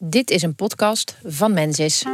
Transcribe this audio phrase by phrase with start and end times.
[0.00, 2.04] Dit is een podcast van Mensis.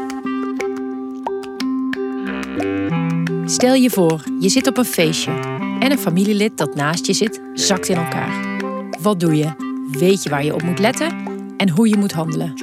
[3.45, 5.31] Stel je voor, je zit op een feestje
[5.81, 8.59] en een familielid dat naast je zit zakt in elkaar.
[9.01, 9.53] Wat doe je?
[9.91, 11.13] Weet je waar je op moet letten
[11.57, 12.55] en hoe je moet handelen?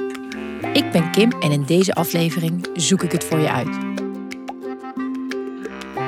[0.72, 3.78] Ik ben Kim en in deze aflevering zoek ik het voor je uit.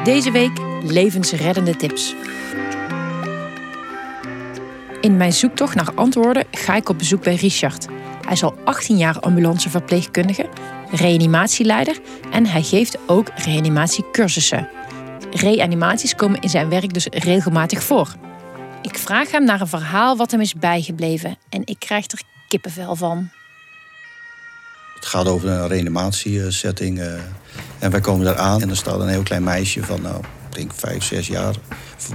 [0.05, 2.15] Deze week levensreddende tips.
[5.01, 7.87] In mijn zoektocht naar antwoorden ga ik op bezoek bij Richard.
[8.25, 10.49] Hij is al 18 jaar ambulanceverpleegkundige,
[10.91, 14.69] reanimatieleider en hij geeft ook reanimatiecursussen.
[15.31, 18.15] Reanimaties komen in zijn werk dus regelmatig voor.
[18.83, 22.97] Ik vraag hem naar een verhaal wat hem is bijgebleven en ik krijg er kippenvel
[22.97, 23.31] van.
[24.95, 27.01] Het gaat over een reanimatiesetting.
[27.01, 27.13] eh,
[27.79, 30.55] en wij komen daar aan en er staat een heel klein meisje van, nou, ik
[30.55, 31.55] denk vijf, zes jaar,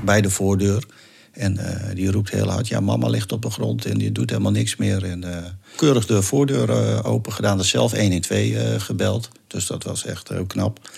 [0.04, 0.84] bij de voordeur.
[1.32, 4.30] En eh, die roept heel hard, ja, mama ligt op de grond en die doet
[4.30, 5.04] helemaal niks meer.
[5.04, 9.30] En eh, keurig de voordeur eh, open gedaan, dus zelf 112 eh gebeld.
[9.48, 10.90] Dus dat was echt heel knap.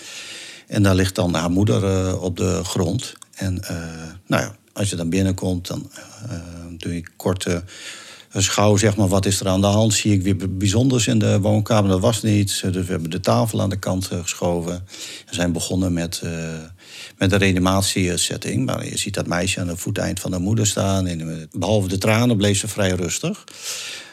[0.66, 3.12] En daar ligt dan haar moeder op de grond.
[3.34, 3.54] En
[4.26, 5.90] nou ja, als je dan binnenkomt, dan
[6.76, 7.46] doe je kort
[8.32, 9.94] eh, een schouw, zeg maar, wat is er aan de hand?
[9.94, 11.90] Zie ik weer bijzonders in de woonkamer?
[11.90, 12.60] Dat was niets.
[12.60, 14.84] Dus we hebben de tafel aan de kant eh, geschoven.
[15.26, 16.30] We zijn begonnen met, eh,
[17.18, 18.66] met de reanimatiesetting.
[18.66, 21.06] Maar je ziet dat meisje aan het voeteind van de moeder staan.
[21.06, 23.44] En eh, behalve de tranen bleef ze vrij rustig.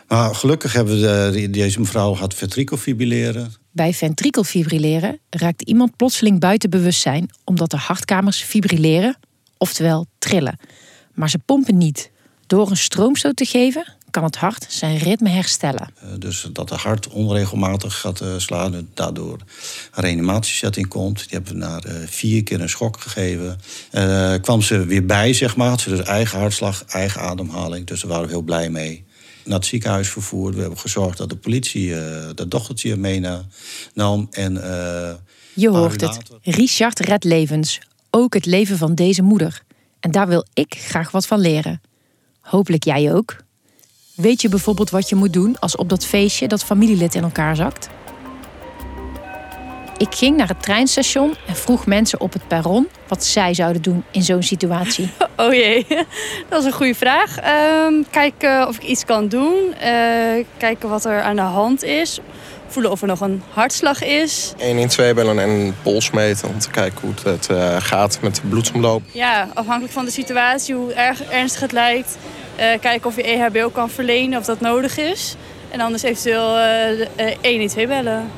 [0.07, 3.53] Maar gelukkig hebben we de, deze mevrouw had ventrikelfibrilleren.
[3.71, 9.17] Bij ventrikelfibrilleren raakt iemand plotseling buiten bewustzijn omdat de hartkamers fibrilleren,
[9.57, 10.59] oftewel trillen.
[11.13, 12.11] Maar ze pompen niet.
[12.47, 15.89] Door een stroomstoot te geven kan het hart zijn ritme herstellen.
[15.95, 18.89] Eh, Dus dat het hart onregelmatig gaat eh, slaan.
[18.93, 19.37] Daardoor
[19.91, 21.17] een reanimatiesetting komt.
[21.17, 23.59] Die hebben we naar eh, vier keer een schok gegeven.
[24.41, 25.69] Kwam ze weer bij, zeg maar.
[25.69, 27.85] Had ze dus eigen hartslag, eigen ademhaling.
[27.85, 29.07] Dus daar waren we heel blij mee.
[29.45, 30.55] Naar het ziekenhuis vervoerd.
[30.55, 34.27] We hebben gezorgd dat de politie eh dat dochtertje meenam.
[34.31, 34.53] En
[35.53, 36.19] Je hoort het.
[36.41, 37.79] Richard redt levens.
[38.09, 39.61] Ook het leven van deze moeder.
[39.99, 41.81] En daar wil ik graag wat van leren.
[42.39, 43.35] Hopelijk jij ook.
[44.19, 47.55] Weet je bijvoorbeeld wat je moet doen als op dat feestje dat familielid in elkaar
[47.55, 47.89] zakt?
[49.97, 54.03] Ik ging naar het treinstation en vroeg mensen op het perron wat zij zouden doen
[54.11, 55.09] in zo'n situatie.
[55.35, 55.85] Oh jee,
[56.49, 57.37] dat is een goede vraag.
[57.37, 59.73] Ehm, kijken of ik iets kan doen.
[59.73, 62.19] Eh, kijken wat er aan de hand is.
[62.69, 64.53] Voelen of er nog een hartslag is.
[64.57, 68.41] 112 bellen en een pols meten om te kijken hoe het eh, gaat met de
[68.49, 69.01] bloedsomloop.
[69.13, 72.17] Ja, afhankelijk van de situatie, hoe erg ernstig het lijkt.
[72.55, 75.35] eh, kijken of je EHBO kan verlenen, of dat nodig is.
[75.71, 78.29] En anders eventueel de, eh, 112 bellen.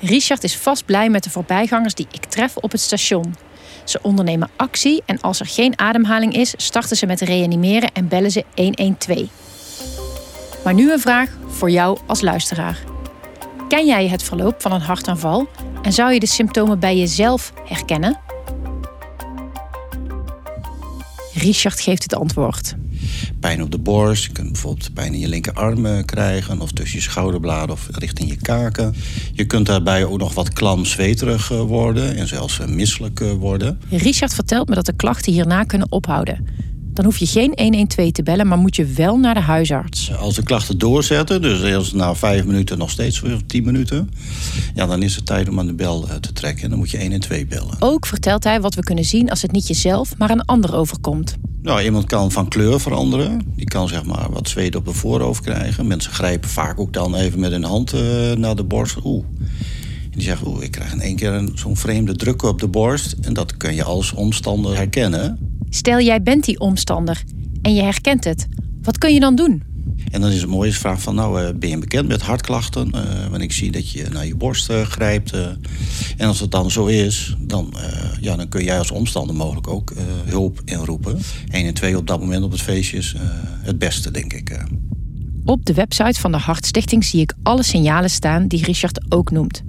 [0.00, 3.34] Richard is vast blij met de voorbijgangers die ik tref op het station.
[3.84, 8.30] Ze ondernemen actie en als er geen ademhaling is, starten ze met reanimeren en bellen
[8.30, 9.26] ze 112.
[10.64, 12.78] Maar nu een vraag voor jou als luisteraar.
[13.68, 15.48] Ken jij het verloop van een hartaanval
[15.82, 18.18] en zou je de symptomen bij jezelf herkennen?
[21.34, 22.74] Richard geeft het antwoord.
[23.40, 24.24] pijn op de borst.
[24.24, 26.60] Je kunt bijvoorbeeld pijn in je linkerarm eh, krijgen.
[26.60, 28.94] Of tussen je schouderbladen of richting je kaken.
[29.32, 32.16] Je kunt daarbij ook nog wat klam zweterig eh, worden.
[32.16, 33.80] En zelfs eh, misselijk worden.
[33.90, 36.46] Richard vertelt me dat de klachten hierna kunnen ophouden.
[36.98, 40.12] Dan hoef je geen 112 te bellen, maar moet je wel naar de huisarts.
[40.16, 44.10] Als de klachten doorzetten, dus als na vijf minuten nog steeds weer tien minuten.
[44.74, 46.62] Ja, dan is het tijd om aan de bel eh, te trekken.
[46.64, 47.76] En dan moet je 1 en 2 bellen.
[47.78, 51.36] Ook vertelt hij wat we kunnen zien als het niet jezelf, maar een ander overkomt.
[51.62, 53.40] Nou, iemand kan van kleur veranderen.
[53.56, 55.86] Die kan zeg maar wat zweet op de voorhoofd krijgen.
[55.86, 58.00] Mensen grijpen vaak ook dan even met hun hand eh,
[58.32, 58.96] naar de borst.
[59.04, 59.24] Oeh.
[60.04, 62.68] En die zeggen, oeh, ik krijg in één keer een- zo'n vreemde druk op de
[62.68, 63.16] borst.
[63.20, 65.38] En dat kun je als omstander herkennen.
[65.70, 67.22] Stel jij bent die omstander
[67.62, 68.46] en je herkent het.
[68.82, 69.62] Wat kun je dan doen?
[70.10, 72.90] En dan is het mooie vraag van, nou, eh, ben je bekend met hartklachten?
[72.92, 75.32] Eh want ik zie dat je naar je borst eh, grijpt.
[76.16, 77.74] en als het dan zo is, dan,
[78.20, 79.92] ja, dan kun jij als omstander mogelijk ook
[80.24, 81.18] hulp inroepen.
[81.50, 83.14] 1 en 2 op dat moment op het feestje is
[83.62, 84.64] het beste, denk ik.
[85.44, 89.62] Op de website van de Hartstichting zie ik alle signalen staan die Richard ook noemt.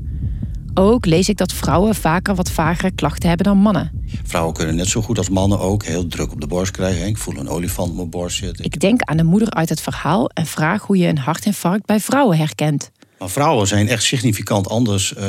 [0.79, 3.91] Ook lees ik dat vrouwen vaker wat vagere klachten hebben dan mannen.
[4.23, 7.07] Vrouwen kunnen net zo goed als mannen ook heel druk op de borst krijgen.
[7.07, 8.65] Ik voel een olifant op mijn borst zitten.
[8.65, 11.99] Ik denk aan de moeder uit het verhaal en vraag hoe je een hartinfarct bij
[11.99, 12.91] vrouwen herkent.
[13.19, 15.27] Maar vrouwen zijn echt significant anders eh,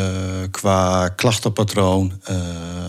[0.51, 2.13] qua klachtenpatroon.
[2.25, 2.37] eh,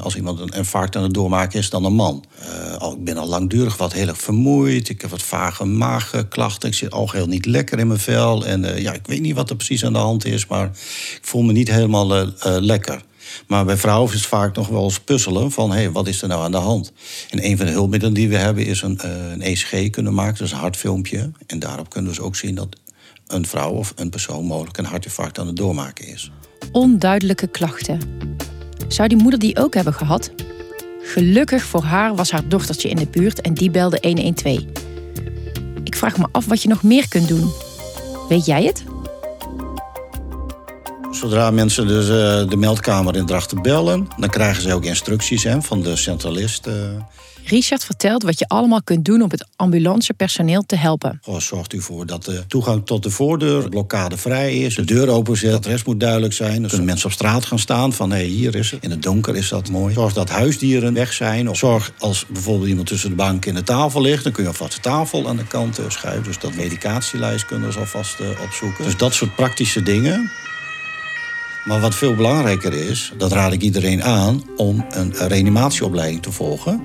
[0.02, 2.24] als iemand een infarct aan het doormaken is dan een man.
[2.40, 4.90] Eh, al, ik ben al langdurig wat heel erg vermoeid.
[4.90, 6.70] Ik heb wat vage maagklachten.
[6.70, 8.46] Ik zit algeheel niet lekker in mijn vel.
[8.46, 10.48] En ja, ik weet niet wat er precies aan de hand is.
[10.48, 13.02] Maar ik voel me niet helemaal lekker.
[13.48, 15.72] Maar bij vrouwen is het vaak nog wel eens puzzelen van...
[15.72, 16.92] hé, hey, wat is er nou aan de hand?
[17.30, 19.00] En een van de hulpmiddelen die we hebben is een,
[19.32, 20.44] een ECG kunnen maken.
[20.44, 21.32] Is een hartfilmpje.
[21.48, 22.76] En daarop kunnen we dus ook zien dat
[23.34, 26.32] een vrouw of een persoon mogelijk een hartinfarct aan het doormaken is.
[26.72, 28.00] Onduidelijke klachten.
[28.88, 30.32] Zou die moeder die ook hebben gehad?
[31.04, 34.60] Gelukkig voor haar was haar dochtertje in de buurt en die belde 112.
[35.84, 37.52] Ik vraag me af wat je nog meer kunt doen.
[38.30, 38.84] Weet jij het?
[41.12, 45.62] Zodra mensen dus uh, de meldkamer in Drachten bellen, dan krijgen ze ook instructies hè,
[45.62, 46.68] van de centralist.
[47.52, 51.20] Richard vertelt wat je allemaal kunt doen om het ambulancepersoneel te helpen.
[51.24, 54.84] Goh, zorgt u ervoor dat de toegang tot de voordeur, de blokkade vrij is, de
[54.84, 56.60] deur openzet, de rest moet duidelijk zijn.
[56.60, 58.84] Dan kunnen mensen op straat gaan staan van hé, hey, hier is het.
[58.84, 59.94] In het donker is dat mooi.
[59.94, 61.50] Zorg dat huisdieren weg zijn.
[61.50, 64.50] Of zorg als bijvoorbeeld iemand tussen de bank en de tafel ligt, dan kun je
[64.50, 66.24] alvast de tafel aan de kant uh, schuiven.
[66.24, 68.84] Dus dat medicatielijst kunnen ze alvast opzoeken.
[68.84, 70.32] Dus dat soort praktische dingen.
[71.64, 76.82] Maar wat veel belangrijker is, dat raad ik iedereen aan om een reanimatieopleiding te volgen.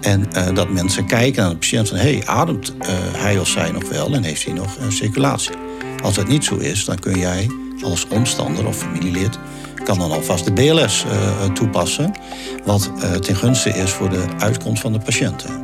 [0.00, 1.98] En uh, dat mensen kijken naar de patiënt van...
[1.98, 5.54] hey, ademt uh, hij of zij nog wel en heeft hij nog een circulatie?
[6.02, 7.50] Als dat niet zo is, dan kun jij
[7.82, 9.38] als omstander of familielid...
[9.84, 12.12] kan dan alvast de BLS uh, toepassen...
[12.64, 12.90] wat
[13.20, 15.60] ten gunste is voor de uitkomst van de patiënten.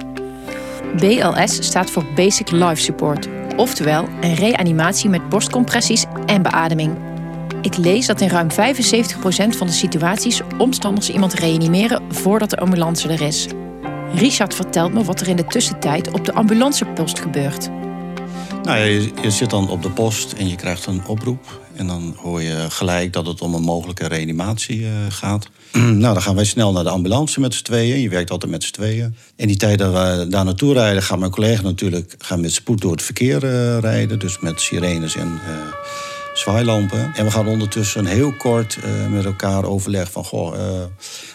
[0.97, 3.29] BLS staat voor Basic Life Support.
[3.57, 7.06] Oftewel een reanimatie met borstcompressies en beademing.
[7.67, 8.55] Ik lees dat in ruim 75%
[9.57, 13.47] van de situaties omstanders iemand reanimeren voordat de ambulance er is.
[14.15, 17.69] Richard vertelt me wat er in de tussentijd op de ambulancepost gebeurt.
[18.63, 18.79] Nou,
[19.23, 21.61] je, zit dan op de post en je krijgt een oproep.
[21.75, 25.49] En dan hoor je gelijk dat het om een mogelijke reanimatie uh, gaat.
[25.73, 28.01] nou, dan gaan wij snel naar de ambulance met z'n tweeën.
[28.01, 29.17] Je werkt altijd met z'n tweeën.
[29.37, 32.81] In die tijd dat we daar naartoe rijden, gaat mijn collega natuurlijk gaan met spoed
[32.81, 34.19] door het verkeer uh, rijden.
[34.19, 35.75] Dus met sirenes en uh,
[36.47, 37.13] zwaailampen.
[37.15, 38.79] En we gaan ondertussen heel kort
[39.11, 40.25] met elkaar overleggen van...
[40.25, 40.83] goh,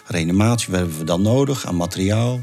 [0.06, 2.40] reanimatie, wat hebben we dan nodig aan materiaal?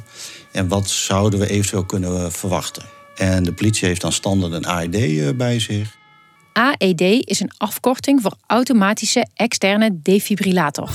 [0.52, 2.84] En wat zouden we eventueel kunnen verwachten?
[3.16, 5.98] En de politie heeft dan standaard een AED eh, bij zich.
[6.54, 10.90] AED is een afkorting voor automatische externe defibrillator.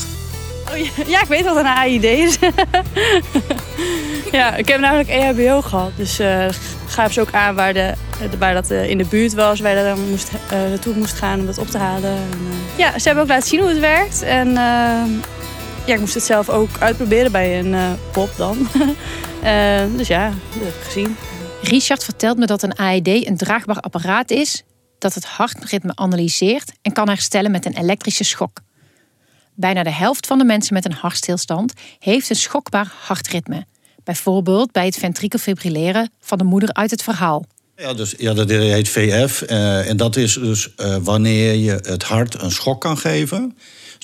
[0.70, 2.38] Oh, ja, ik weet wat een AED is.
[4.38, 5.91] ja, ik heb namelijk EHBO gehad.
[5.97, 6.19] Dus
[6.94, 7.94] gaven ze ook aan waar, de,
[8.38, 11.41] waar dat uh, in de buurt was, waar je dan moest, uh, naartoe moest gaan
[11.41, 12.11] om dat op te halen.
[12.11, 12.29] En,
[12.76, 14.23] ja, ze hebben ook laten zien hoe het werkt.
[14.23, 14.52] En
[15.87, 18.69] ja, ik moest het zelf ook uitproberen bij een pop dan.
[19.96, 21.17] dus ja, dat heb ik gezien.
[21.62, 24.62] Richard vertelt me dat een AED een draagbaar apparaat is
[24.99, 28.61] dat het hartritme analyseert en kan herstellen met een elektrische schok.
[29.55, 33.67] Bijna de helft van de mensen met een hartstilstand heeft een schokbaar hartritme.
[34.05, 37.45] Bijvoorbeeld bij het ventrikelfibrilleren van de moeder uit het verhaal.
[37.77, 39.43] Ja, dus, ja dat heet VF.
[39.51, 43.55] Uh, en dat is dus uh, wanneer je het hart een schok kan geven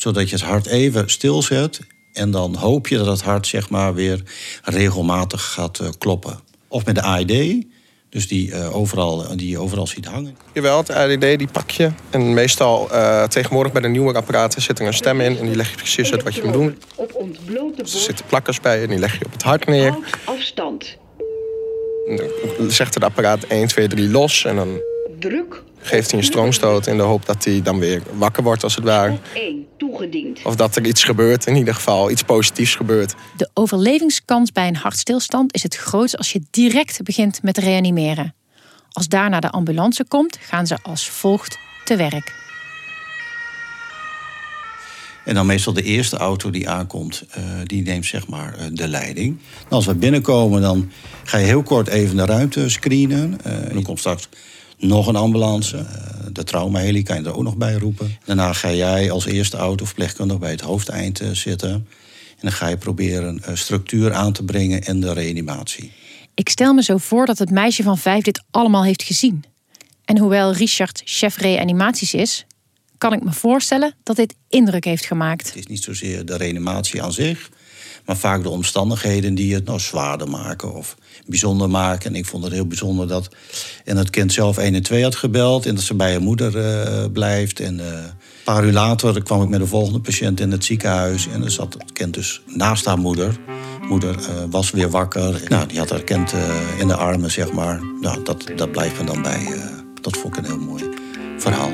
[0.01, 1.81] zodat je het hart even stilzet.
[2.13, 4.23] En dan hoop je dat het hart zeg maar, weer
[4.65, 6.41] regelmatig gaat uh, kloppen.
[6.69, 7.65] Of met de AED,
[8.11, 10.37] dus die, uh, overal, die je overal ziet hangen.
[10.53, 11.91] Jawel, de AED die pak je.
[12.11, 15.39] En meestal uh, tegenwoordig bij de nieuwe apparaten zit er een stem in.
[15.39, 16.79] En die leg je precies uit wat je moet doen.
[16.95, 19.99] Op ontblote er zitten plakkers bij en die leg je op het hart neer.
[20.25, 20.99] Afstand.
[22.59, 24.45] Dan zegt het apparaat 1, 2, 3 los.
[24.45, 24.81] En dan
[25.19, 25.63] druk.
[25.79, 28.85] Geeft hij een stroomstoot in de hoop dat hij dan weer wakker wordt, als het
[28.85, 29.19] ware.
[30.45, 33.15] Of dat er iets gebeurt, in ieder geval iets positiefs gebeurt.
[33.37, 38.35] De overlevingskans bij een hartstilstand is het grootst als je direct begint met reanimeren.
[38.93, 42.39] Als daarna de ambulance komt, gaan ze als volgt te werk.
[45.25, 48.89] En dan meestal de eerste auto die aankomt, uh, die neemt zeg maar uh, de
[48.89, 49.39] leiding.
[49.65, 50.91] En als we binnenkomen, dan
[51.25, 53.39] ga je heel kort even de ruimte screenen.
[53.47, 54.29] Uh, dan komt straks
[54.81, 55.77] nog een ambulance.
[55.77, 55.85] Eh,
[56.33, 58.19] de traumaheli kan je er ook nog bij roepen.
[58.25, 61.71] Daarna ga jij als eerste auto verpleegkundige bij het hoofdeind eh, zitten.
[61.71, 65.93] En dan ga je proberen een structuur aan te brengen en de reanimatie.
[66.35, 69.45] Ik stel me zo voor dat het meisje van vijf dit allemaal heeft gezien.
[70.05, 72.47] En hoewel Richard chef reanimaties is,
[72.99, 75.47] kan ik me voorstellen dat dit indruk heeft gemaakt.
[75.47, 77.51] Het is niet zozeer de reanimatie aan zich,
[78.11, 82.11] maar vaak de omstandigheden die het nou zwaarder maken of bijzonder maken.
[82.11, 83.29] En ik vond het heel bijzonder dat
[83.85, 86.57] en het kind zelf 1 en 2 had gebeld en dat ze bij haar moeder
[86.57, 87.61] uh, blijft.
[87.61, 88.13] En uh, een
[88.45, 91.73] paar uur later kwam ik met de volgende patiënt in het ziekenhuis en er zat
[91.73, 93.37] het kind dus naast haar moeder.
[93.89, 95.43] Moeder uh, was weer wakker.
[95.49, 96.35] Nou, die had haar kind
[96.79, 97.81] in de armen, zeg maar.
[98.01, 99.61] Nou, dat, dat blijft me dan bij.
[100.01, 100.85] dat vond ik een heel mooi
[101.39, 101.73] verhaal.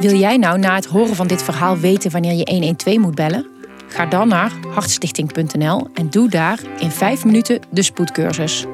[0.00, 3.55] Wil jij nou na het horen van dit verhaal weten wanneer je 112 moet bellen?
[3.96, 8.64] Ga dan naar hartstichting.nl en doe daar in 5 minuten de spoedcursus.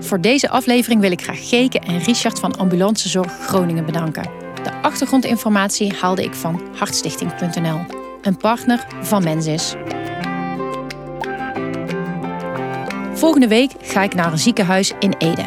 [0.00, 4.22] Voor deze aflevering wil ik graag Geke en Richard van Ambulancezorg Groningen bedanken.
[4.62, 7.80] De achtergrondinformatie haalde ik van hartstichting.nl,
[8.22, 9.74] een partner van Mensis.
[13.14, 15.44] Volgende week ga ik naar een ziekenhuis in Ede.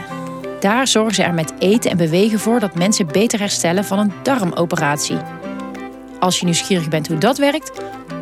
[0.60, 4.14] Daar zorgen ze er met eten en bewegen voor dat mensen beter herstellen van een
[4.24, 5.18] darmoperatie.
[6.20, 7.72] Als je nieuwsgierig bent hoe dat werkt,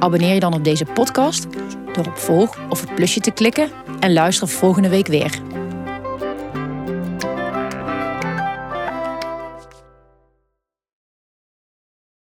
[0.02, 1.48] abonneer je dan op deze podcast
[1.94, 5.51] door op volg of het plusje te klikken en luister volgende week weer.